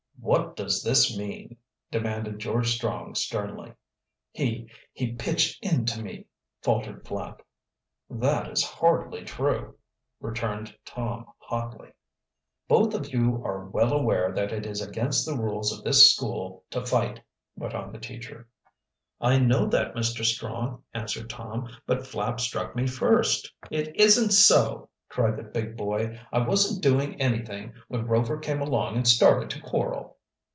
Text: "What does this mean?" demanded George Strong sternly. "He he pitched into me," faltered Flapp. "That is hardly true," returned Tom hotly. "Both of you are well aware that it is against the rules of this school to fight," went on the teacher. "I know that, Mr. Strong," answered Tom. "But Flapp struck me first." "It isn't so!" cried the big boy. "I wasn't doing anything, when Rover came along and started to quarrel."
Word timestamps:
"What 0.23 0.55
does 0.55 0.83
this 0.83 1.17
mean?" 1.17 1.57
demanded 1.89 2.37
George 2.37 2.69
Strong 2.75 3.15
sternly. 3.15 3.73
"He 4.31 4.69
he 4.93 5.13
pitched 5.13 5.61
into 5.65 6.01
me," 6.03 6.27
faltered 6.61 7.05
Flapp. 7.07 7.41
"That 8.09 8.47
is 8.47 8.63
hardly 8.63 9.23
true," 9.25 9.75
returned 10.21 10.77
Tom 10.85 11.25
hotly. 11.39 11.89
"Both 12.67 12.93
of 12.93 13.11
you 13.11 13.41
are 13.43 13.65
well 13.65 13.91
aware 13.93 14.31
that 14.31 14.51
it 14.53 14.67
is 14.67 14.79
against 14.79 15.25
the 15.25 15.35
rules 15.35 15.75
of 15.75 15.83
this 15.83 16.13
school 16.15 16.65
to 16.69 16.85
fight," 16.85 17.19
went 17.55 17.73
on 17.73 17.91
the 17.91 17.97
teacher. 17.97 18.47
"I 19.19 19.37
know 19.39 19.65
that, 19.69 19.95
Mr. 19.95 20.23
Strong," 20.23 20.83
answered 20.93 21.31
Tom. 21.31 21.67
"But 21.87 22.05
Flapp 22.07 22.39
struck 22.39 22.73
me 22.75 22.85
first." 22.85 23.51
"It 23.71 23.93
isn't 23.97 24.31
so!" 24.33 24.87
cried 25.09 25.35
the 25.35 25.43
big 25.43 25.75
boy. 25.75 26.17
"I 26.31 26.39
wasn't 26.39 26.81
doing 26.81 27.19
anything, 27.21 27.73
when 27.89 28.07
Rover 28.07 28.37
came 28.37 28.61
along 28.61 28.95
and 28.95 29.05
started 29.05 29.49
to 29.49 29.59
quarrel." 29.59 30.15